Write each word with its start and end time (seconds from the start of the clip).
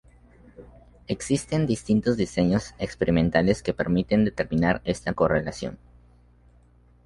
Existen 1.05 1.67
distintos 1.67 2.17
diseños 2.17 2.73
experimentales 2.79 3.61
que 3.61 3.75
permiten 3.75 4.25
determinar 4.25 4.81
esta 4.83 5.13
correlación. 5.13 5.77